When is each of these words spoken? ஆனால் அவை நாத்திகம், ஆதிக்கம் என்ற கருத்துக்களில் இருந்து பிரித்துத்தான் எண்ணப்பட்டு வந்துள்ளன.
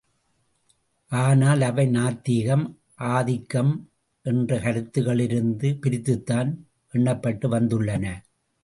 ஆனால் 1.11 1.61
அவை 1.61 1.85
நாத்திகம், 1.87 2.65
ஆதிக்கம் 2.95 3.73
என்ற 4.25 4.59
கருத்துக்களில் 4.59 5.29
இருந்து 5.29 5.77
பிரித்துத்தான் 5.81 6.51
எண்ணப்பட்டு 6.93 7.47
வந்துள்ளன. 7.51 8.05